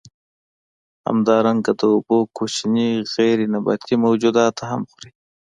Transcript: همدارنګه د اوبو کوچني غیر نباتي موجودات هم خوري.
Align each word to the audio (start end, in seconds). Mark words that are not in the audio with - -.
همدارنګه 1.07 1.71
د 1.79 1.81
اوبو 1.93 2.17
کوچني 2.37 2.89
غیر 3.15 3.37
نباتي 3.53 3.95
موجودات 4.05 4.55
هم 4.69 4.81
خوري. 4.89 5.11